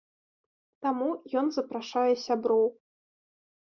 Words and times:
Таму 0.85 1.09
ён 1.43 1.53
запрашае 1.61 2.11
сяброў. 2.27 2.65